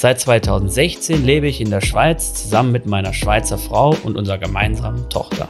Seit 0.00 0.20
2016 0.20 1.24
lebe 1.24 1.48
ich 1.48 1.60
in 1.60 1.70
der 1.70 1.80
Schweiz 1.80 2.32
zusammen 2.32 2.70
mit 2.70 2.86
meiner 2.86 3.12
Schweizer 3.12 3.58
Frau 3.58 3.96
und 4.04 4.16
unserer 4.16 4.38
gemeinsamen 4.38 5.10
Tochter. 5.10 5.48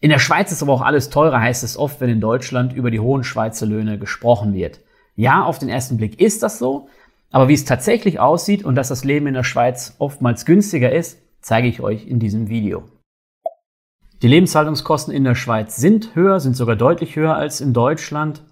In 0.00 0.10
der 0.10 0.18
Schweiz 0.18 0.52
ist 0.52 0.62
aber 0.62 0.74
auch 0.74 0.82
alles 0.82 1.08
teurer, 1.08 1.40
heißt 1.40 1.64
es 1.64 1.78
oft, 1.78 2.02
wenn 2.02 2.10
in 2.10 2.20
Deutschland 2.20 2.74
über 2.74 2.90
die 2.90 3.00
hohen 3.00 3.24
Schweizer 3.24 3.64
Löhne 3.64 3.98
gesprochen 3.98 4.52
wird. 4.52 4.80
Ja, 5.14 5.44
auf 5.44 5.58
den 5.58 5.70
ersten 5.70 5.96
Blick 5.96 6.20
ist 6.20 6.42
das 6.42 6.58
so, 6.58 6.90
aber 7.30 7.48
wie 7.48 7.54
es 7.54 7.64
tatsächlich 7.64 8.20
aussieht 8.20 8.62
und 8.62 8.74
dass 8.74 8.88
das 8.88 9.02
Leben 9.02 9.28
in 9.28 9.32
der 9.32 9.44
Schweiz 9.44 9.96
oftmals 9.98 10.44
günstiger 10.44 10.92
ist, 10.92 11.22
zeige 11.40 11.68
ich 11.68 11.80
euch 11.80 12.06
in 12.06 12.18
diesem 12.18 12.50
Video. 12.50 12.84
Die 14.20 14.28
Lebenshaltungskosten 14.28 15.14
in 15.14 15.24
der 15.24 15.36
Schweiz 15.36 15.76
sind 15.76 16.14
höher, 16.14 16.38
sind 16.38 16.54
sogar 16.54 16.76
deutlich 16.76 17.16
höher 17.16 17.34
als 17.34 17.62
in 17.62 17.72
Deutschland. 17.72 18.42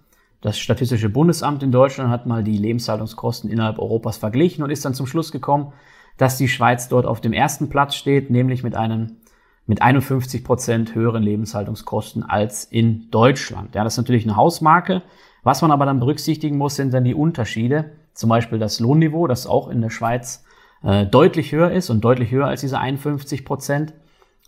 Das 0.45 0.59
Statistische 0.59 1.09
Bundesamt 1.09 1.62
in 1.62 1.73
Deutschland 1.73 2.11
hat 2.11 2.27
mal 2.27 2.45
die 2.45 2.59
Lebenshaltungskosten 2.59 3.48
innerhalb 3.48 3.79
Europas 3.79 4.19
verglichen 4.19 4.62
und 4.62 4.69
ist 4.69 4.84
dann 4.84 4.93
zum 4.93 5.07
Schluss 5.07 5.33
gekommen, 5.33 5.73
dass 6.19 6.37
die 6.37 6.48
Schweiz 6.48 6.91
dort 6.91 7.07
auf 7.07 7.23
dem 7.23 7.33
ersten 7.33 7.70
Platz 7.70 7.95
steht, 7.95 8.29
nämlich 8.29 8.62
mit 8.62 8.75
einem 8.75 9.17
mit 9.64 9.81
51 9.81 10.45
Prozent 10.45 10.95
höheren 10.95 11.23
Lebenshaltungskosten 11.23 12.23
als 12.25 12.64
in 12.64 13.11
Deutschland. 13.11 13.75
Ja, 13.75 13.84
das 13.84 13.95
ist 13.95 13.97
natürlich 13.97 14.25
eine 14.25 14.36
Hausmarke. 14.36 15.01
Was 15.45 15.62
man 15.62 15.70
aber 15.70 15.86
dann 15.86 15.98
berücksichtigen 15.98 16.58
muss, 16.58 16.77
sind 16.77 16.92
dann 16.92 17.05
die 17.05 17.14
Unterschiede. 17.14 17.92
Zum 18.12 18.29
Beispiel 18.29 18.58
das 18.58 18.81
Lohnniveau, 18.81 19.27
das 19.27 19.47
auch 19.47 19.69
in 19.69 19.81
der 19.81 19.89
Schweiz 19.89 20.45
äh, 20.83 21.06
deutlich 21.06 21.53
höher 21.53 21.70
ist 21.70 21.89
und 21.89 22.05
deutlich 22.05 22.31
höher 22.31 22.48
als 22.48 22.61
diese 22.61 22.79
51 22.79 23.47
Prozent 23.47 23.95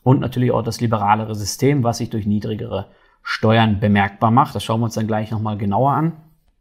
und 0.03 0.21
natürlich 0.21 0.53
auch 0.53 0.63
das 0.63 0.83
liberalere 0.83 1.35
System, 1.35 1.85
was 1.85 1.97
sich 1.97 2.11
durch 2.11 2.27
niedrigere 2.27 2.89
Steuern 3.29 3.81
bemerkbar 3.81 4.31
macht. 4.31 4.55
Das 4.55 4.63
schauen 4.63 4.79
wir 4.79 4.85
uns 4.85 4.95
dann 4.95 5.09
gleich 5.09 5.33
nochmal 5.33 5.59
genauer 5.59 5.91
an. 5.91 6.13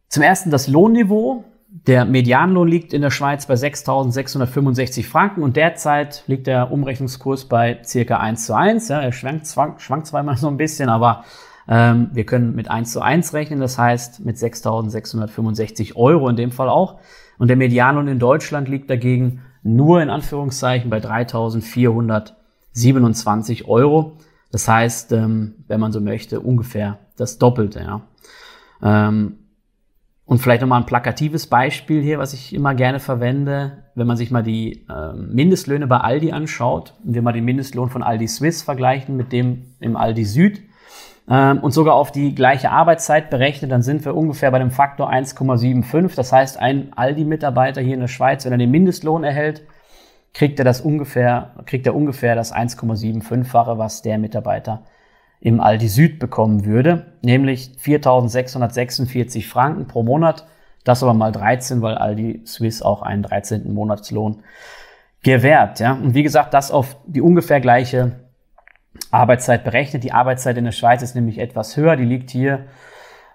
Zum 0.09 0.23
ersten 0.23 0.49
das 0.49 0.67
Lohnniveau. 0.67 1.43
Der 1.69 2.05
Medianlohn 2.05 2.67
liegt 2.67 2.91
in 2.91 3.03
der 3.03 3.11
Schweiz 3.11 3.45
bei 3.45 3.53
6.665 3.53 5.05
Franken 5.05 5.43
und 5.43 5.57
derzeit 5.57 6.23
liegt 6.25 6.47
der 6.47 6.71
Umrechnungskurs 6.71 7.45
bei 7.45 7.79
circa 7.83 8.17
1 8.17 8.47
zu 8.47 8.55
1. 8.55 8.87
Ja, 8.87 8.99
er 8.99 9.11
schwankt, 9.11 9.47
schwankt 9.77 10.07
zweimal 10.07 10.37
so 10.37 10.47
ein 10.47 10.57
bisschen, 10.57 10.89
aber 10.89 11.23
ähm, 11.67 12.09
wir 12.13 12.25
können 12.25 12.55
mit 12.55 12.71
1 12.71 12.93
zu 12.93 13.01
1 13.01 13.33
rechnen, 13.33 13.59
das 13.59 13.77
heißt 13.77 14.25
mit 14.25 14.37
6.665 14.37 15.95
Euro 15.95 16.29
in 16.29 16.35
dem 16.35 16.51
Fall 16.51 16.69
auch. 16.69 16.99
Und 17.37 17.49
der 17.49 17.57
Medianlohn 17.57 18.07
in 18.07 18.17
Deutschland 18.17 18.69
liegt 18.69 18.89
dagegen 18.89 19.43
nur 19.61 20.01
in 20.01 20.09
Anführungszeichen 20.09 20.89
bei 20.89 20.97
3.400 20.97 22.31
27 22.71 23.67
Euro. 23.67 24.17
Das 24.51 24.67
heißt, 24.67 25.11
ähm, 25.11 25.55
wenn 25.67 25.79
man 25.79 25.91
so 25.91 26.01
möchte, 26.01 26.39
ungefähr 26.39 26.99
das 27.17 27.37
Doppelte. 27.37 27.79
Ja. 27.81 28.01
Ähm, 28.81 29.39
und 30.25 30.39
vielleicht 30.39 30.61
nochmal 30.61 30.81
ein 30.81 30.87
plakatives 30.87 31.47
Beispiel 31.47 32.01
hier, 32.01 32.17
was 32.17 32.33
ich 32.33 32.53
immer 32.53 32.73
gerne 32.73 32.99
verwende, 32.99 33.83
wenn 33.93 34.07
man 34.07 34.17
sich 34.17 34.31
mal 34.31 34.43
die 34.43 34.85
ähm, 34.89 35.33
Mindestlöhne 35.33 35.87
bei 35.87 35.97
Aldi 35.97 36.31
anschaut 36.31 36.93
und 37.03 37.13
wir 37.13 37.21
mal 37.21 37.33
den 37.33 37.45
Mindestlohn 37.45 37.89
von 37.89 38.01
Aldi 38.01 38.27
Swiss 38.27 38.63
vergleichen 38.63 39.17
mit 39.17 39.31
dem 39.31 39.75
im 39.79 39.95
Aldi 39.95 40.25
Süd 40.25 40.61
und 41.27 41.73
sogar 41.73 41.95
auf 41.95 42.11
die 42.11 42.35
gleiche 42.35 42.69
Arbeitszeit 42.69 43.31
berechnet, 43.31 43.71
dann 43.71 43.81
sind 43.81 44.05
wir 44.05 44.15
ungefähr 44.15 44.51
bei 44.51 44.59
dem 44.59 44.69
Faktor 44.69 45.11
1,75. 45.11 46.15
Das 46.15 46.31
heißt, 46.31 46.59
ein 46.59 46.93
Aldi-Mitarbeiter 46.95 47.81
hier 47.81 47.95
in 47.95 48.01
der 48.01 48.07
Schweiz, 48.07 48.45
wenn 48.45 48.51
er 48.51 48.59
den 48.59 48.69
Mindestlohn 48.69 49.23
erhält, 49.23 49.63
kriegt 50.35 50.59
er 50.59 50.65
das 50.65 50.81
ungefähr, 50.81 51.51
kriegt 51.65 51.87
er 51.87 51.95
ungefähr 51.95 52.35
das 52.35 52.53
1,75-fache, 52.53 53.77
was 53.77 54.01
der 54.01 54.19
Mitarbeiter 54.19 54.83
im 55.39 55.61
Aldi 55.61 55.87
Süd 55.87 56.19
bekommen 56.19 56.65
würde, 56.65 57.13
nämlich 57.21 57.71
4.646 57.81 59.47
Franken 59.47 59.87
pro 59.87 60.03
Monat. 60.03 60.45
Das 60.83 61.01
aber 61.01 61.13
mal 61.13 61.31
13, 61.31 61.81
weil 61.81 61.95
Aldi 61.97 62.41
Swiss 62.45 62.81
auch 62.81 63.01
einen 63.01 63.23
13. 63.23 63.73
Monatslohn 63.73 64.43
gewährt. 65.23 65.79
Ja? 65.79 65.93
Und 65.93 66.13
wie 66.13 66.23
gesagt, 66.23 66.53
das 66.53 66.69
auf 66.69 66.97
die 67.07 67.21
ungefähr 67.21 67.61
gleiche 67.61 68.11
Arbeitszeit 69.11 69.63
berechnet. 69.63 70.03
Die 70.03 70.11
Arbeitszeit 70.11 70.57
in 70.57 70.65
der 70.65 70.73
Schweiz 70.73 71.01
ist 71.01 71.15
nämlich 71.15 71.39
etwas 71.39 71.77
höher. 71.77 71.95
Die 71.95 72.05
liegt 72.05 72.29
hier 72.29 72.65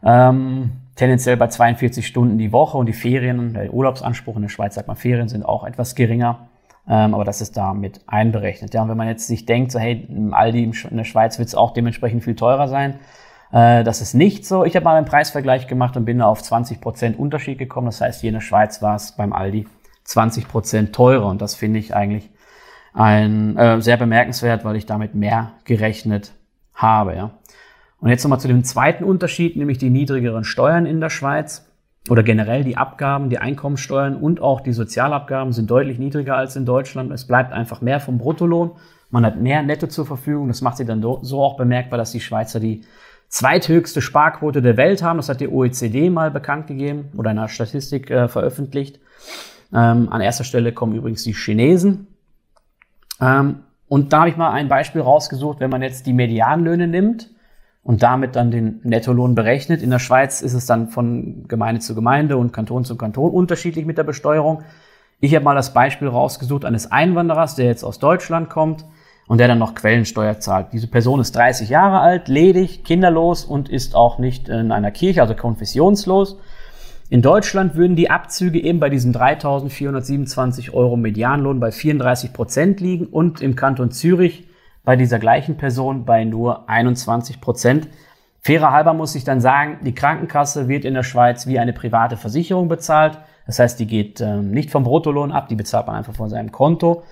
ähm, 0.05 0.73
tendenziell 0.97 1.39
bei 1.39 1.49
42 1.49 2.07
Stunden 2.07 2.37
die 2.37 2.53
Woche 2.53 2.77
und 2.77 2.87
die 2.87 2.93
Ferien, 2.93 3.55
der 3.55 3.73
Urlaubsanspruch 3.73 4.37
in 4.37 4.43
der 4.43 4.49
Schweiz 4.51 4.75
sagt 4.75 4.87
man 4.87 4.97
Ferien 4.97 5.29
sind 5.29 5.45
auch 5.45 5.65
etwas 5.65 5.95
geringer. 5.95 6.50
Ähm, 6.91 7.15
aber 7.15 7.25
das 7.25 7.41
ist 7.41 7.57
da 7.57 7.73
mit 7.73 8.01
einberechnet. 8.09 8.75
Ja, 8.75 8.83
und 8.83 8.89
wenn 8.89 8.97
man 8.97 9.07
jetzt 9.07 9.29
sich 9.29 9.47
denkt, 9.47 9.71
so 9.71 9.79
hey, 9.79 10.09
im 10.09 10.35
Aldi 10.35 10.73
in 10.91 10.97
der 10.97 11.05
Schweiz 11.05 11.39
wird 11.39 11.47
es 11.47 11.55
auch 11.55 11.73
dementsprechend 11.73 12.25
viel 12.25 12.35
teurer 12.35 12.67
sein, 12.67 12.99
äh, 13.53 13.85
das 13.85 14.01
ist 14.01 14.15
nicht 14.15 14.45
so. 14.45 14.65
Ich 14.65 14.75
habe 14.75 14.83
mal 14.83 14.97
einen 14.97 15.07
Preisvergleich 15.07 15.69
gemacht 15.69 15.97
und 15.97 16.05
bin 16.05 16.19
da 16.19 16.27
auf 16.27 16.43
20% 16.43 17.15
Unterschied 17.15 17.59
gekommen. 17.59 17.87
Das 17.87 18.01
heißt, 18.01 18.21
hier 18.21 18.31
in 18.31 18.35
der 18.35 18.41
Schweiz 18.41 18.83
war 18.83 18.97
es 18.97 19.13
beim 19.13 19.33
Aldi 19.33 19.69
20% 20.05 20.91
teurer 20.91 21.29
und 21.29 21.41
das 21.41 21.55
finde 21.55 21.79
ich 21.79 21.95
eigentlich 21.95 22.29
ein, 22.93 23.57
äh, 23.57 23.81
sehr 23.81 23.97
bemerkenswert, 23.97 24.65
weil 24.65 24.75
ich 24.75 24.85
damit 24.85 25.15
mehr 25.15 25.53
gerechnet 25.65 26.33
habe. 26.75 27.15
Ja. 27.15 27.31
Und 28.01 28.09
jetzt 28.09 28.25
nochmal 28.25 28.41
zu 28.41 28.49
dem 28.49 28.65
zweiten 28.65 29.05
Unterschied, 29.05 29.57
nämlich 29.57 29.79
die 29.79 29.91
niedrigeren 29.91 30.43
Steuern 30.43 30.87
in 30.87 31.01
der 31.01 31.11
Schweiz 31.11 31.70
oder 32.09 32.23
generell 32.23 32.65
die 32.65 32.77
Abgaben, 32.77 33.29
die 33.29 33.39
Einkommensteuern 33.39 34.17
und 34.17 34.41
auch 34.41 34.61
die 34.61 34.73
Sozialabgaben 34.73 35.53
sind 35.53 35.71
deutlich 35.71 35.99
niedriger 35.99 36.37
als 36.37 36.57
in 36.57 36.65
Deutschland. 36.65 37.13
Es 37.13 37.27
bleibt 37.27 37.53
einfach 37.53 37.83
mehr 37.83 38.01
vom 38.01 38.19
Bruttolohn. 38.19 38.73
Man 39.11 39.27
hat 39.27 39.41
mehr 39.41 39.63
Netto 39.63 39.87
zur 39.87 40.07
Verfügung. 40.07 40.49
Das 40.49 40.63
macht 40.63 40.79
sich 40.79 40.87
dann 40.87 41.03
so 41.03 41.43
auch 41.43 41.57
bemerkbar, 41.57 41.99
dass 41.99 42.13
die 42.13 42.21
Schweizer 42.21 42.59
die 42.59 42.83
zweithöchste 43.29 44.01
Sparquote 44.01 44.63
der 44.63 44.77
Welt 44.77 45.03
haben. 45.03 45.19
Das 45.19 45.29
hat 45.29 45.41
die 45.41 45.49
OECD 45.49 46.09
mal 46.11 46.31
bekannt 46.31 46.69
gegeben 46.69 47.11
oder 47.17 47.33
in 47.33 47.39
einer 47.39 47.49
Statistik 47.49 48.11
äh, 48.11 48.29
veröffentlicht. 48.29 48.99
Ähm, 49.73 50.09
an 50.11 50.21
erster 50.21 50.45
Stelle 50.45 50.73
kommen 50.73 50.95
übrigens 50.97 51.23
die 51.23 51.35
Chinesen. 51.35 52.07
Ähm, 53.21 53.61
und 53.89 54.13
da 54.13 54.21
habe 54.21 54.31
ich 54.31 54.37
mal 54.37 54.53
ein 54.53 54.69
Beispiel 54.69 55.03
rausgesucht, 55.03 55.61
wenn 55.61 55.71
man 55.71 55.83
jetzt 55.83 56.07
die 56.07 56.13
Medianlöhne 56.13 56.89
nimmt 56.89 57.31
und 57.83 58.03
damit 58.03 58.37
dann 58.37 58.51
den 58.51 58.81
Nettolohn 58.83 59.35
berechnet. 59.35 59.83
In 59.83 59.91
der 59.91 59.99
Schweiz 59.99 60.43
ist 60.43 60.55
es 60.55 60.67
dann 60.67 60.89
von 60.89 61.45
Gemeinde 61.49 61.81
zu 61.81 61.95
Gemeinde 61.95 62.37
und 62.37 62.53
Kanton 62.53 62.85
zu 62.85 62.97
Kanton 62.97 63.31
unterschiedlich 63.31 63.87
mit 63.87 63.99
der 63.99 64.05
Besteuerung. 64.05 64.63
Ich 65.21 65.35
habe 65.35 65.45
mal 65.45 65.55
das 65.55 65.73
Beispiel 65.73 66.09
rausgesucht 66.09 66.65
eines 66.65 66.91
Einwanderers, 66.91 67.55
der 67.55 67.67
jetzt 67.67 67.85
aus 67.85 67.99
Deutschland 67.99 68.51
kommt 68.51 68.85
und 69.29 69.39
der 69.39 69.49
dann 69.49 69.59
noch 69.59 69.75
Quellensteuer 69.75 70.41
zahlt. 70.41 70.73
Diese 70.73 70.89
Person 70.89 71.21
ist 71.21 71.37
30 71.37 71.69
Jahre 71.69 72.01
alt, 72.01 72.29
ledig, 72.29 72.85
kinderlos 72.85 73.45
und 73.45 73.69
ist 73.69 73.95
auch 73.95 74.19
nicht 74.19 74.49
in 74.49 74.73
einer 74.73 74.91
Kirche, 74.91 75.23
also 75.23 75.35
konfessionslos. 75.35 76.39
In 77.11 77.23
Deutschland 77.23 77.75
würden 77.75 77.97
die 77.97 78.11
Abzüge 78.11 78.63
eben 78.63 78.81
bei 78.81 78.89
diesen 78.89 79.15
3.427 79.15 80.73
Euro 80.73 80.97
Medianlohn 80.97 81.61
bei 81.61 81.73
34 81.73 82.33
Prozent 82.33 82.81
liegen 82.81 83.07
und 83.07 83.41
im 83.41 83.57
Kanton 83.57 83.91
Zürich 83.91 84.47
bei 84.85 84.97
dieser 84.97 85.19
gleichen 85.19 85.57
Person 85.57 86.05
bei 86.05 86.25
nur 86.25 86.69
21 86.69 87.41
Prozent. 87.41 87.89
Fairer 88.41 88.73
halber 88.73 88.95
muss 88.95 89.15
ich 89.15 89.25
dann 89.25 89.41
sagen, 89.41 89.79
die 89.83 89.95
Krankenkasse 89.95 90.69
wird 90.69 90.85
in 90.85 90.95
der 90.95 91.03
Schweiz 91.03 91.47
wie 91.47 91.59
eine 91.59 91.73
private 91.73 92.17
Versicherung 92.17 92.69
bezahlt. 92.69 93.19
Das 93.47 93.59
heißt, 93.59 93.79
die 93.79 93.87
geht 93.87 94.21
ähm, 94.21 94.51
nicht 94.51 94.71
vom 94.71 94.85
Bruttolohn 94.85 95.33
ab, 95.33 95.49
die 95.49 95.57
bezahlt 95.57 95.87
man 95.87 95.97
einfach 95.97 96.15
von 96.15 96.31
seinem 96.31 96.53
Konto, 96.53 97.03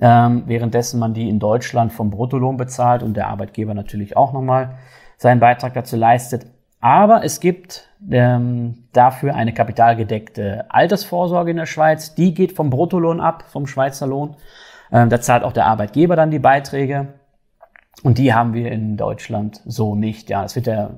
ähm, 0.00 0.44
währenddessen 0.46 1.00
man 1.00 1.14
die 1.14 1.28
in 1.28 1.40
Deutschland 1.40 1.92
vom 1.92 2.10
Bruttolohn 2.10 2.56
bezahlt 2.56 3.02
und 3.02 3.16
der 3.16 3.28
Arbeitgeber 3.28 3.74
natürlich 3.74 4.16
auch 4.16 4.32
nochmal 4.32 4.76
seinen 5.16 5.40
Beitrag 5.40 5.74
dazu 5.74 5.96
leistet. 5.96 6.46
Aber 6.80 7.24
es 7.24 7.40
gibt 7.40 7.88
ähm, 8.08 8.84
dafür 8.92 9.34
eine 9.34 9.52
kapitalgedeckte 9.52 10.66
Altersvorsorge 10.68 11.50
in 11.50 11.56
der 11.56 11.66
Schweiz. 11.66 12.14
Die 12.14 12.34
geht 12.34 12.52
vom 12.52 12.70
Bruttolohn 12.70 13.20
ab, 13.20 13.44
vom 13.48 13.66
Schweizer 13.66 14.06
Lohn. 14.06 14.36
Ähm, 14.92 15.08
da 15.08 15.20
zahlt 15.20 15.44
auch 15.44 15.52
der 15.52 15.66
Arbeitgeber 15.66 16.16
dann 16.16 16.30
die 16.30 16.38
Beiträge. 16.38 17.14
Und 18.02 18.18
die 18.18 18.32
haben 18.32 18.54
wir 18.54 18.70
in 18.70 18.96
Deutschland 18.96 19.60
so 19.66 19.94
nicht. 19.96 20.30
Ja, 20.30 20.44
es 20.44 20.54
wird 20.54 20.66
ja 20.66 20.90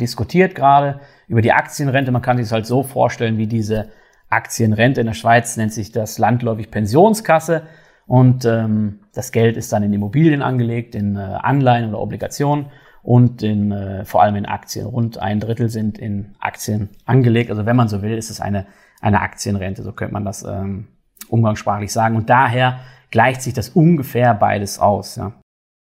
diskutiert 0.00 0.54
gerade 0.54 1.00
über 1.26 1.42
die 1.42 1.52
Aktienrente. 1.52 2.12
Man 2.12 2.22
kann 2.22 2.36
sich 2.36 2.46
es 2.46 2.52
halt 2.52 2.66
so 2.66 2.82
vorstellen, 2.82 3.38
wie 3.38 3.48
diese 3.48 3.88
Aktienrente 4.30 5.00
in 5.00 5.06
der 5.06 5.14
Schweiz 5.14 5.56
nennt 5.56 5.72
sich 5.72 5.90
das 5.90 6.18
landläufig 6.18 6.70
Pensionskasse. 6.70 7.62
Und 8.06 8.44
ähm, 8.44 9.00
das 9.14 9.32
Geld 9.32 9.56
ist 9.56 9.72
dann 9.72 9.82
in 9.82 9.92
Immobilien 9.92 10.42
angelegt, 10.42 10.94
in 10.94 11.16
äh, 11.16 11.20
Anleihen 11.20 11.88
oder 11.88 12.00
Obligationen 12.00 12.66
und 13.02 13.42
in, 13.42 13.72
äh, 13.72 14.04
vor 14.04 14.22
allem 14.22 14.36
in 14.36 14.46
Aktien. 14.46 14.86
Rund 14.86 15.18
ein 15.18 15.40
Drittel 15.40 15.68
sind 15.68 15.98
in 15.98 16.34
Aktien 16.38 16.90
angelegt. 17.04 17.50
Also 17.50 17.66
wenn 17.66 17.76
man 17.76 17.88
so 17.88 18.02
will, 18.02 18.16
ist 18.16 18.30
es 18.30 18.40
eine, 18.40 18.66
eine 19.00 19.20
Aktienrente. 19.20 19.82
So 19.82 19.92
könnte 19.92 20.14
man 20.14 20.24
das 20.24 20.42
ähm, 20.42 20.88
umgangssprachlich 21.28 21.92
sagen. 21.92 22.16
Und 22.16 22.30
daher 22.30 22.80
gleicht 23.14 23.42
sich 23.42 23.54
das 23.54 23.68
ungefähr 23.68 24.34
beides 24.34 24.80
aus. 24.80 25.14
Ja. 25.14 25.34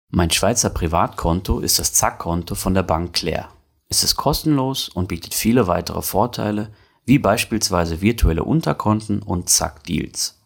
Mein 0.10 0.32
Schweizer 0.32 0.72
Privatkonto 0.72 1.60
ist 1.60 1.78
das 1.78 1.94
Zack-Konto 1.94 2.56
von 2.56 2.74
der 2.74 2.82
Bank 2.82 3.14
Claire. 3.14 3.50
Es 3.88 4.04
ist 4.04 4.16
kostenlos 4.16 4.90
und 4.90 5.10
bietet 5.10 5.36
viele 5.36 5.68
weitere 5.68 6.02
Vorteile, 6.02 6.72
wie 7.06 7.20
beispielsweise 7.20 8.02
virtuelle 8.02 8.44
Unterkonten 8.44 9.22
und 9.22 9.48
Zack-Deals. 9.48 10.42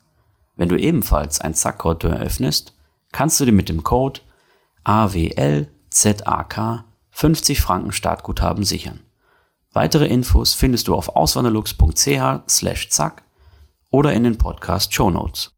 Wenn 0.57 0.67
du 0.67 0.77
ebenfalls 0.77 1.39
ein 1.39 1.53
Zack-Konto 1.53 2.09
eröffnest, 2.09 2.75
kannst 3.13 3.39
du 3.39 3.45
dir 3.45 3.53
mit 3.53 3.69
dem 3.69 3.83
Code 3.83 4.19
AWLZAK 4.83 6.83
50 7.11 7.61
Franken 7.61 7.93
Startguthaben 7.93 8.65
sichern. 8.65 8.99
Weitere 9.71 10.07
Infos 10.07 10.53
findest 10.53 10.89
du 10.89 10.95
auf 10.95 11.15
auswanderlux.ch 11.15 12.41
slash 12.49 12.89
zack 12.89 13.23
oder 13.89 14.11
in 14.11 14.25
den 14.25 14.37
Podcast 14.37 14.93
Show 14.93 15.09
Notes. 15.09 15.53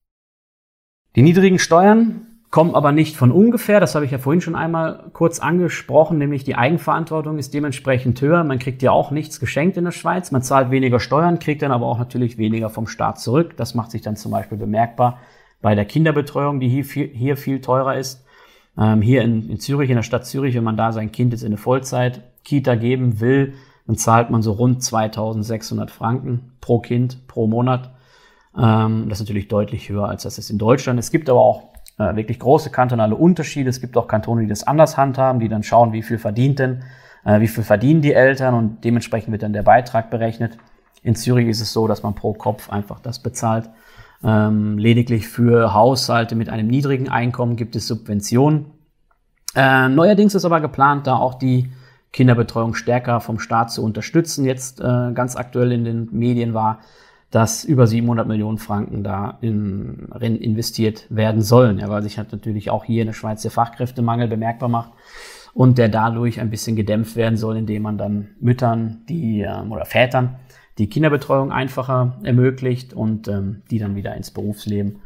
Die 1.16 1.22
niedrigen 1.22 1.60
Steuern 1.60 2.28
kommen 2.52 2.76
aber 2.76 2.92
nicht 2.92 3.16
von 3.16 3.32
ungefähr, 3.32 3.80
das 3.80 3.96
habe 3.96 4.04
ich 4.04 4.12
ja 4.12 4.18
vorhin 4.18 4.42
schon 4.42 4.56
einmal 4.56 5.06
kurz 5.14 5.40
angesprochen, 5.40 6.18
nämlich 6.18 6.44
die 6.44 6.56
Eigenverantwortung 6.56 7.38
ist 7.38 7.54
dementsprechend 7.54 8.20
höher. 8.22 8.44
Man 8.44 8.60
kriegt 8.60 8.82
ja 8.82 8.92
auch 8.92 9.12
nichts 9.12 9.40
geschenkt 9.40 9.78
in 9.78 9.86
der 9.86 9.92
Schweiz, 9.92 10.32
man 10.32 10.42
zahlt 10.42 10.72
weniger 10.72 11.00
Steuern, 11.00 11.40
kriegt 11.40 11.62
dann 11.62 11.72
aber 11.72 11.86
auch 11.86 12.00
natürlich 12.00 12.38
weniger 12.38 12.70
vom 12.70 12.88
Staat 12.88 13.20
zurück. 13.20 13.56
Das 13.56 13.76
macht 13.76 13.92
sich 13.92 14.02
dann 14.02 14.18
zum 14.18 14.32
Beispiel 14.32 14.58
bemerkbar 14.58 15.20
bei 15.62 15.74
der 15.74 15.86
Kinderbetreuung, 15.86 16.60
die 16.60 16.68
hier 16.68 16.84
viel, 16.84 17.08
hier 17.08 17.38
viel 17.38 17.62
teurer 17.62 17.96
ist. 17.96 18.26
Ähm, 18.78 19.02
hier 19.02 19.22
in, 19.22 19.50
in 19.50 19.60
Zürich, 19.60 19.90
in 19.90 19.96
der 19.96 20.04
Stadt 20.04 20.26
Zürich, 20.26 20.54
wenn 20.56 20.66
man 20.66 20.78
da 20.78 20.92
sein 20.92 21.14
Kind 21.14 21.32
jetzt 21.32 21.44
in 21.44 21.48
eine 21.48 21.58
Vollzeit-Kita 21.58 22.76
geben 22.76 23.22
will, 23.22 23.54
dann 23.88 23.96
zahlt 23.96 24.32
man 24.32 24.42
so 24.42 24.52
rund 24.52 24.84
2600 24.84 25.92
Franken 25.92 26.52
pro 26.60 26.80
Kind 26.80 27.26
pro 27.28 27.48
Monat. 27.48 27.95
Ähm, 28.57 29.10
das 29.10 29.19
ist 29.19 29.28
natürlich 29.28 29.48
deutlich 29.48 29.90
höher, 29.90 30.07
als 30.07 30.24
das 30.24 30.38
ist 30.38 30.50
in 30.50 30.57
Deutschland. 30.57 31.00
Es 31.00 31.12
gibt 31.12 31.30
aber 31.30 31.42
auch 31.42 31.63
äh, 31.98 32.16
wirklich 32.16 32.40
große 32.40 32.69
kantonale 32.72 33.16
Unterschiede. 33.16 33.69
Es 33.69 33.81
gibt 33.81 33.98
auch 33.98 34.07
Kantone, 34.07 34.42
die 34.42 34.48
das 34.48 34.66
anders 34.66 34.98
handhaben, 34.98 35.40
die 35.40 35.50
dann 35.50 35.63
schauen, 35.63 35.94
wie 35.94 36.04
viel 36.04 36.18
verdient 36.18 36.60
denn, 36.60 36.84
äh, 37.24 37.40
wie 37.40 37.48
viel 37.48 37.63
verdienen 37.63 38.02
die 38.02 38.13
Eltern 38.13 38.54
und 38.54 38.84
dementsprechend 38.84 39.31
wird 39.31 39.44
dann 39.44 39.54
der 39.54 39.63
Beitrag 39.63 40.10
berechnet. 40.10 40.57
In 41.04 41.16
Zürich 41.16 41.48
ist 41.48 41.62
es 41.62 41.72
so, 41.72 41.88
dass 41.88 42.04
man 42.04 42.16
pro 42.16 42.34
Kopf 42.34 42.69
einfach 42.69 43.00
das 43.00 43.19
bezahlt. 43.19 43.69
Ähm, 44.24 44.78
lediglich 44.78 45.28
für 45.28 45.74
Haushalte 45.74 46.36
mit 46.36 46.50
einem 46.50 46.68
niedrigen 46.68 47.10
Einkommen 47.10 47.56
gibt 47.58 47.75
es 47.75 47.88
Subventionen. 47.88 48.66
Äh, 49.56 49.88
neuerdings 49.90 50.36
ist 50.36 50.46
aber 50.46 50.62
geplant, 50.62 51.08
da 51.08 51.16
auch 51.16 51.36
die 51.36 51.69
Kinderbetreuung 52.12 52.75
stärker 52.75 53.19
vom 53.19 53.40
Staat 53.40 53.72
zu 53.72 53.84
unterstützen. 53.84 54.46
Jetzt 54.46 54.80
äh, 54.80 55.12
ganz 55.13 55.36
aktuell 55.36 55.72
in 55.72 55.84
den 55.84 56.10
Medien 56.12 56.54
war, 56.54 56.80
dass 57.36 57.66
über 57.66 57.86
700 57.86 58.26
Millionen 58.30 58.60
Franken 58.60 59.04
da 59.04 59.38
in, 59.42 60.08
in 60.22 60.38
investiert 60.38 61.06
werden 61.10 61.42
sollen, 61.42 61.80
ja, 61.80 61.90
weil 61.90 62.02
sich 62.02 62.18
halt 62.18 62.32
natürlich 62.32 62.70
auch 62.70 62.86
hier 62.86 63.02
in 63.02 63.08
der 63.08 63.14
Schweiz 63.14 63.42
der 63.42 63.52
Fachkräftemangel 63.52 64.30
bemerkbar 64.30 64.70
macht 64.70 64.94
und 65.54 65.78
der 65.78 65.90
dadurch 65.90 66.40
ein 66.40 66.50
bisschen 66.50 66.78
gedämpft 66.78 67.18
werden 67.18 67.36
soll, 67.36 67.58
indem 67.58 67.82
man 67.82 67.98
dann 67.98 68.30
Müttern 68.40 69.02
die 69.10 69.42
ähm, 69.42 69.74
oder 69.74 69.84
Vätern 69.84 70.38
die 70.78 70.88
Kinderbetreuung 70.88 71.52
einfacher 71.52 72.18
ermöglicht 72.24 72.94
und 72.94 73.28
ähm, 73.28 73.64
die 73.70 73.80
dann 73.80 73.98
wieder 73.98 74.16
ins 74.16 74.32
Berufsleben 74.32 75.02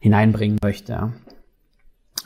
hineinbringen 0.00 0.58
möchte. 0.62 0.92
Ja. 0.92 1.12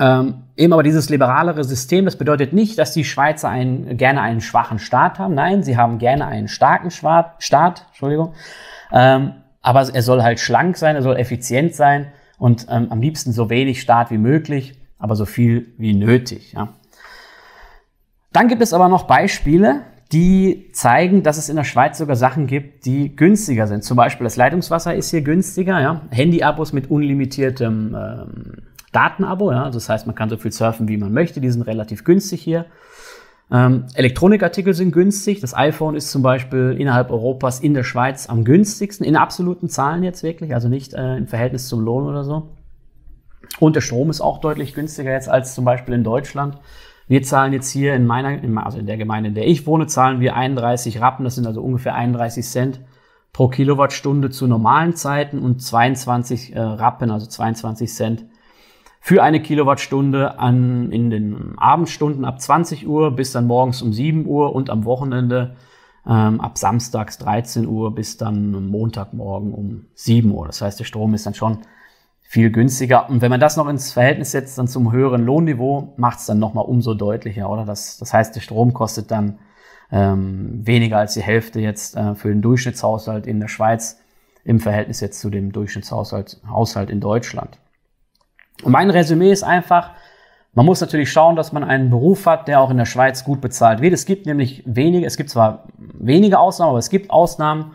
Ähm, 0.00 0.42
eben 0.56 0.72
aber 0.72 0.82
dieses 0.82 1.10
liberalere 1.10 1.62
System, 1.62 2.06
das 2.06 2.18
bedeutet 2.18 2.52
nicht, 2.52 2.76
dass 2.76 2.92
die 2.92 3.04
Schweizer 3.04 3.50
einen, 3.50 3.96
gerne 3.98 4.20
einen 4.20 4.40
schwachen 4.40 4.80
Staat 4.80 5.20
haben. 5.20 5.34
Nein, 5.34 5.62
sie 5.62 5.76
haben 5.76 5.98
gerne 5.98 6.26
einen 6.26 6.48
starken 6.48 6.90
Staat, 6.90 7.86
Entschuldigung. 7.92 8.34
Ähm, 8.92 9.34
aber 9.64 9.88
er 9.92 10.02
soll 10.02 10.22
halt 10.22 10.38
schlank 10.38 10.76
sein, 10.76 10.94
er 10.94 11.02
soll 11.02 11.16
effizient 11.16 11.74
sein 11.74 12.12
und 12.38 12.66
ähm, 12.68 12.88
am 12.90 13.00
liebsten 13.00 13.32
so 13.32 13.48
wenig 13.48 13.80
Staat 13.80 14.10
wie 14.10 14.18
möglich, 14.18 14.78
aber 14.98 15.16
so 15.16 15.24
viel 15.24 15.72
wie 15.78 15.94
nötig. 15.94 16.52
Ja. 16.52 16.74
Dann 18.32 18.48
gibt 18.48 18.60
es 18.60 18.74
aber 18.74 18.88
noch 18.88 19.04
Beispiele, 19.04 19.80
die 20.12 20.68
zeigen, 20.72 21.22
dass 21.22 21.38
es 21.38 21.48
in 21.48 21.56
der 21.56 21.64
Schweiz 21.64 21.96
sogar 21.96 22.14
Sachen 22.14 22.46
gibt, 22.46 22.84
die 22.84 23.16
günstiger 23.16 23.66
sind. 23.66 23.82
Zum 23.84 23.96
Beispiel 23.96 24.24
das 24.24 24.36
Leitungswasser 24.36 24.94
ist 24.94 25.10
hier 25.10 25.22
günstiger, 25.22 25.80
ja. 25.80 26.02
Handyabos 26.10 26.74
mit 26.74 26.90
unlimitiertem 26.90 27.96
ähm, 27.98 28.52
Datenabo. 28.92 29.50
Ja? 29.50 29.70
Das 29.70 29.88
heißt, 29.88 30.06
man 30.06 30.14
kann 30.14 30.28
so 30.28 30.36
viel 30.36 30.52
surfen, 30.52 30.88
wie 30.88 30.98
man 30.98 31.12
möchte. 31.12 31.40
Die 31.40 31.50
sind 31.50 31.62
relativ 31.62 32.04
günstig 32.04 32.42
hier. 32.42 32.66
Ähm, 33.54 33.84
Elektronikartikel 33.94 34.74
sind 34.74 34.90
günstig. 34.90 35.40
Das 35.40 35.54
iPhone 35.54 35.94
ist 35.94 36.10
zum 36.10 36.22
Beispiel 36.22 36.74
innerhalb 36.76 37.12
Europas 37.12 37.60
in 37.60 37.72
der 37.72 37.84
Schweiz 37.84 38.28
am 38.28 38.44
günstigsten, 38.44 39.06
in 39.06 39.14
absoluten 39.14 39.68
Zahlen 39.68 40.02
jetzt 40.02 40.24
wirklich, 40.24 40.54
also 40.54 40.68
nicht 40.68 40.92
äh, 40.92 41.16
im 41.16 41.28
Verhältnis 41.28 41.68
zum 41.68 41.78
Lohn 41.78 42.04
oder 42.04 42.24
so. 42.24 42.48
Und 43.60 43.76
der 43.76 43.80
Strom 43.80 44.10
ist 44.10 44.20
auch 44.20 44.40
deutlich 44.40 44.74
günstiger 44.74 45.12
jetzt 45.12 45.28
als 45.28 45.54
zum 45.54 45.64
Beispiel 45.64 45.94
in 45.94 46.02
Deutschland. 46.02 46.58
Wir 47.06 47.22
zahlen 47.22 47.52
jetzt 47.52 47.70
hier 47.70 47.94
in 47.94 48.06
meiner, 48.06 48.40
also 48.64 48.78
in 48.78 48.86
der 48.86 48.96
Gemeinde, 48.96 49.28
in 49.28 49.34
der 49.36 49.46
ich 49.46 49.68
wohne, 49.68 49.86
zahlen 49.86 50.18
wir 50.18 50.34
31 50.34 51.00
Rappen, 51.00 51.24
das 51.24 51.36
sind 51.36 51.46
also 51.46 51.62
ungefähr 51.62 51.94
31 51.94 52.44
Cent 52.44 52.80
pro 53.32 53.46
Kilowattstunde 53.46 54.30
zu 54.30 54.48
normalen 54.48 54.96
Zeiten 54.96 55.38
und 55.38 55.62
22 55.62 56.56
äh, 56.56 56.58
Rappen, 56.58 57.12
also 57.12 57.26
22 57.26 57.92
Cent 57.92 58.24
für 59.06 59.22
eine 59.22 59.42
Kilowattstunde 59.42 60.38
an, 60.38 60.90
in 60.90 61.10
den 61.10 61.58
Abendstunden 61.58 62.24
ab 62.24 62.40
20 62.40 62.88
Uhr 62.88 63.14
bis 63.14 63.32
dann 63.32 63.46
morgens 63.46 63.82
um 63.82 63.92
7 63.92 64.24
Uhr 64.24 64.54
und 64.54 64.70
am 64.70 64.86
Wochenende 64.86 65.56
ähm, 66.06 66.40
ab 66.40 66.56
samstags 66.56 67.18
13 67.18 67.66
Uhr 67.66 67.94
bis 67.94 68.16
dann 68.16 68.70
Montagmorgen 68.70 69.52
um 69.52 69.84
7 69.92 70.30
Uhr. 70.30 70.46
Das 70.46 70.62
heißt, 70.62 70.80
der 70.80 70.86
Strom 70.86 71.12
ist 71.12 71.26
dann 71.26 71.34
schon 71.34 71.58
viel 72.22 72.50
günstiger. 72.50 73.10
Und 73.10 73.20
wenn 73.20 73.28
man 73.28 73.40
das 73.40 73.58
noch 73.58 73.68
ins 73.68 73.92
Verhältnis 73.92 74.30
setzt 74.30 74.56
dann 74.56 74.68
zum 74.68 74.90
höheren 74.90 75.26
Lohnniveau, 75.26 75.92
macht 75.98 76.20
es 76.20 76.24
dann 76.24 76.38
nochmal 76.38 76.64
umso 76.64 76.94
deutlicher, 76.94 77.50
oder? 77.50 77.66
Das, 77.66 77.98
das 77.98 78.14
heißt, 78.14 78.34
der 78.34 78.40
Strom 78.40 78.72
kostet 78.72 79.10
dann 79.10 79.38
ähm, 79.92 80.66
weniger 80.66 80.96
als 80.96 81.12
die 81.12 81.22
Hälfte 81.22 81.60
jetzt 81.60 81.94
äh, 81.94 82.14
für 82.14 82.30
den 82.30 82.40
Durchschnittshaushalt 82.40 83.26
in 83.26 83.38
der 83.38 83.48
Schweiz 83.48 84.00
im 84.44 84.60
Verhältnis 84.60 85.00
jetzt 85.00 85.20
zu 85.20 85.28
dem 85.28 85.52
Durchschnittshaushalt 85.52 86.40
Haushalt 86.48 86.88
in 86.88 87.00
Deutschland. 87.00 87.58
Und 88.62 88.72
mein 88.72 88.90
Resümee 88.90 89.32
ist 89.32 89.42
einfach, 89.42 89.90
man 90.54 90.66
muss 90.66 90.80
natürlich 90.80 91.10
schauen, 91.10 91.34
dass 91.34 91.52
man 91.52 91.64
einen 91.64 91.90
Beruf 91.90 92.26
hat, 92.26 92.46
der 92.46 92.60
auch 92.60 92.70
in 92.70 92.76
der 92.76 92.84
Schweiz 92.84 93.24
gut 93.24 93.40
bezahlt 93.40 93.80
wird. 93.80 93.92
Es 93.92 94.06
gibt 94.06 94.26
nämlich 94.26 94.62
wenige, 94.66 95.04
es 95.04 95.16
gibt 95.16 95.30
zwar 95.30 95.64
wenige 95.76 96.38
Ausnahmen, 96.38 96.70
aber 96.70 96.78
es 96.78 96.90
gibt 96.90 97.10
Ausnahmen, 97.10 97.72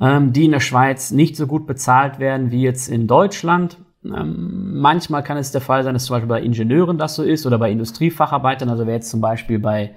ähm, 0.00 0.32
die 0.32 0.44
in 0.44 0.52
der 0.52 0.60
Schweiz 0.60 1.10
nicht 1.10 1.36
so 1.36 1.46
gut 1.46 1.66
bezahlt 1.66 2.18
werden 2.18 2.50
wie 2.50 2.62
jetzt 2.62 2.88
in 2.88 3.06
Deutschland. 3.06 3.78
Ähm, 4.04 4.78
manchmal 4.78 5.22
kann 5.22 5.38
es 5.38 5.52
der 5.52 5.62
Fall 5.62 5.84
sein, 5.84 5.94
dass 5.94 6.04
zum 6.04 6.14
Beispiel 6.16 6.28
bei 6.28 6.42
Ingenieuren 6.42 6.98
das 6.98 7.14
so 7.14 7.22
ist 7.22 7.46
oder 7.46 7.58
bei 7.58 7.70
Industriefacharbeitern. 7.70 8.68
Also 8.68 8.86
wer 8.86 8.94
jetzt 8.94 9.10
zum 9.10 9.22
Beispiel 9.22 9.58
bei, 9.58 9.94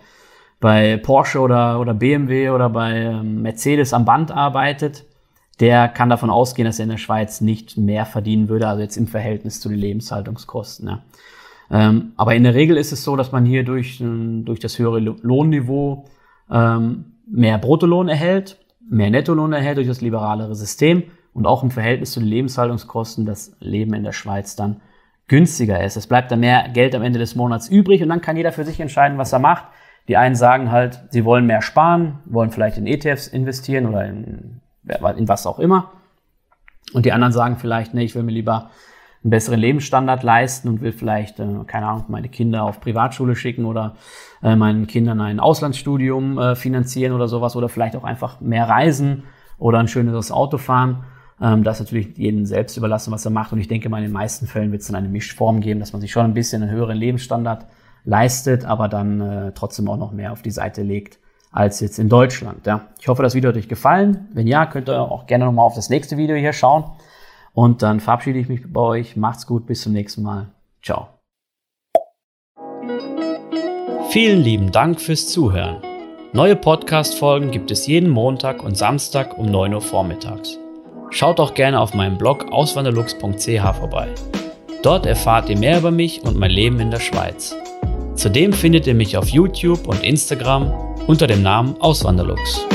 bei 0.62 0.95
Porsche 0.98 1.39
oder, 1.41 1.81
oder 1.81 1.93
BMW 1.93 2.50
oder 2.51 2.69
bei 2.69 2.93
ähm, 2.93 3.41
Mercedes 3.41 3.93
am 3.93 4.05
Band 4.05 4.31
arbeitet, 4.31 5.05
der 5.59 5.88
kann 5.88 6.09
davon 6.09 6.29
ausgehen, 6.29 6.65
dass 6.65 6.79
er 6.79 6.83
in 6.83 6.89
der 6.89 6.97
Schweiz 6.97 7.41
nicht 7.41 7.77
mehr 7.77 8.05
verdienen 8.05 8.50
würde, 8.50 8.67
also 8.67 8.81
jetzt 8.81 8.97
im 8.97 9.07
Verhältnis 9.07 9.59
zu 9.59 9.69
den 9.69 9.79
Lebenshaltungskosten. 9.79 10.88
Ja. 10.88 11.03
Ähm, 11.71 12.12
aber 12.17 12.35
in 12.35 12.43
der 12.43 12.53
Regel 12.53 12.77
ist 12.77 12.91
es 12.91 13.03
so, 13.03 13.15
dass 13.15 13.31
man 13.31 13.45
hier 13.45 13.63
durch, 13.63 14.01
ähm, 14.01 14.45
durch 14.45 14.59
das 14.59 14.77
höhere 14.77 15.00
Lohnniveau 15.00 16.05
ähm, 16.51 17.13
mehr 17.27 17.57
Bruttolohn 17.57 18.07
erhält, 18.07 18.59
mehr 18.88 19.09
Nettolohn 19.09 19.53
erhält 19.53 19.77
durch 19.77 19.88
das 19.88 20.01
liberalere 20.01 20.55
System 20.55 21.03
und 21.33 21.47
auch 21.47 21.63
im 21.63 21.71
Verhältnis 21.71 22.12
zu 22.12 22.19
den 22.19 22.29
Lebenshaltungskosten 22.29 23.25
das 23.25 23.55
Leben 23.59 23.93
in 23.93 24.03
der 24.03 24.12
Schweiz 24.12 24.55
dann 24.55 24.81
günstiger 25.27 25.83
ist. 25.83 25.97
Es 25.97 26.07
bleibt 26.07 26.31
dann 26.31 26.41
mehr 26.41 26.69
Geld 26.69 26.93
am 26.93 27.01
Ende 27.01 27.17
des 27.17 27.35
Monats 27.35 27.67
übrig 27.67 28.03
und 28.03 28.09
dann 28.09 28.21
kann 28.21 28.38
jeder 28.38 28.51
für 28.51 28.63
sich 28.63 28.79
entscheiden, 28.79 29.17
was 29.17 29.33
er 29.33 29.39
macht. 29.39 29.65
Die 30.07 30.17
einen 30.17 30.35
sagen 30.35 30.71
halt, 30.71 31.01
sie 31.09 31.25
wollen 31.25 31.47
mehr 31.47 31.63
sparen, 31.63 32.19
wollen 32.25 32.51
vielleicht 32.51 32.77
in 32.77 32.85
ETFs 32.85 33.27
investieren 33.27 33.88
oder 33.88 34.05
in 34.05 34.62
in 35.18 35.27
was 35.27 35.48
auch 35.48 35.60
immer. 35.60 35.92
Und 36.94 37.06
die 37.06 37.12
anderen 37.12 37.34
sagen 37.34 37.58
vielleicht, 37.58 37.94
nee, 37.94 38.04
ich 38.04 38.15
will 38.15 38.24
mir 38.24 38.32
lieber 38.32 38.70
einen 39.24 39.32
besseren 39.32 39.60
Lebensstandard 39.60 40.22
leisten 40.22 40.70
und 40.70 40.82
will 40.82 40.92
vielleicht, 40.92 41.39
äh, 41.39 41.48
keine 41.65 41.88
Ahnung, 41.88 42.06
meine 42.10 42.30
Kinder 42.30 42.63
auf 42.63 42.80
Privatschule 42.80 43.36
schicken 43.36 43.65
oder 43.65 43.96
äh, 44.44 44.56
meinen 44.56 44.86
Kindern 44.86 45.20
ein 45.20 45.39
Auslandsstudium 45.39 46.38
äh, 46.38 46.56
finanzieren 46.56 47.12
oder 47.12 47.27
sowas 47.27 47.56
oder 47.56 47.68
vielleicht 47.68 47.96
auch 47.96 48.04
einfach 48.04 48.39
mehr 48.39 48.70
reisen 48.70 49.24
oder 49.58 49.80
ein 49.80 49.88
schöneres 49.88 50.32
Auto 50.32 50.58
fahren. 50.60 51.06
Ähm, 51.42 51.63
das 51.63 51.80
ist 51.80 51.88
natürlich 51.88 52.18
jedem 52.18 52.46
selbst 52.46 52.77
überlassen, 52.77 53.12
was 53.12 53.25
er 53.25 53.32
macht. 53.32 53.51
Und 53.51 53.60
ich 53.60 53.68
denke 53.68 53.89
mal, 53.89 53.98
in 53.98 54.04
den 54.04 54.13
meisten 54.13 54.46
Fällen 54.46 54.72
wird 54.72 54.82
es 54.82 54.88
dann 54.88 54.96
eine 54.96 55.10
Mischform 55.10 55.60
geben, 55.60 55.80
dass 55.80 55.92
man 55.92 56.01
sich 56.01 56.12
schon 56.12 56.25
ein 56.25 56.36
bisschen 56.36 56.62
einen 56.62 56.72
höheren 56.72 56.98
Lebensstandard 56.98 57.65
leistet, 58.04 58.63
aber 58.63 58.88
dann 58.88 59.22
äh, 59.22 59.51
trotzdem 59.54 59.89
auch 59.89 59.98
noch 59.98 60.12
mehr 60.12 60.32
auf 60.32 60.44
die 60.44 60.51
Seite 60.51 60.84
legt, 60.84 61.20
als 61.55 61.79
jetzt 61.79 61.97
in 62.00 62.09
Deutschland. 62.09 62.67
Ja. 62.67 62.81
Ich 63.00 63.07
hoffe, 63.07 63.24
das 63.24 63.33
Video 63.33 63.50
hat 63.50 63.57
euch 63.57 63.69
gefallen. 63.69 64.27
Wenn 64.33 64.45
ja, 64.45 64.65
könnt 64.65 64.89
ihr 64.89 65.00
auch 65.00 65.25
gerne 65.25 65.45
nochmal 65.45 65.65
auf 65.65 65.74
das 65.74 65.89
nächste 65.89 66.17
Video 66.17 66.35
hier 66.35 66.53
schauen. 66.53 66.83
Und 67.53 67.81
dann 67.81 68.01
verabschiede 68.01 68.38
ich 68.38 68.50
mich 68.50 68.62
bei 68.71 68.81
euch. 68.81 69.15
Macht's 69.15 69.47
gut, 69.47 69.65
bis 69.65 69.81
zum 69.81 69.93
nächsten 69.93 70.21
Mal. 70.21 70.47
Ciao. 70.83 71.07
Vielen 74.09 74.41
lieben 74.41 74.71
Dank 74.71 75.00
fürs 75.00 75.29
Zuhören. 75.29 75.77
Neue 76.33 76.57
Podcast-Folgen 76.57 77.51
gibt 77.51 77.71
es 77.71 77.88
jeden 77.88 78.09
Montag 78.09 78.62
und 78.62 78.77
Samstag 78.77 79.38
um 79.38 79.45
9 79.45 79.74
Uhr 79.74 79.81
vormittags. 79.81 80.59
schaut 81.09 81.39
auch 81.39 81.53
gerne 81.53 81.79
auf 81.79 81.93
meinem 81.93 82.17
Blog 82.17 82.51
auswanderlux.ch 82.51 83.77
vorbei. 83.79 84.09
Dort 84.83 85.05
erfahrt 85.05 85.50
ihr 85.50 85.57
mehr 85.57 85.79
über 85.79 85.91
mich 85.91 86.21
und 86.24 86.38
mein 86.38 86.51
Leben 86.51 86.81
in 86.81 86.91
der 86.91 87.00
Schweiz. 87.00 87.55
Zudem 88.15 88.51
findet 88.51 88.85
ihr 88.88 88.95
mich 88.95 89.15
auf 89.15 89.29
YouTube 89.29 89.88
und 89.88 90.03
Instagram 90.03 90.85
unter 91.07 91.27
dem 91.27 91.41
Namen 91.43 91.75
Auswanderlux. 91.79 92.75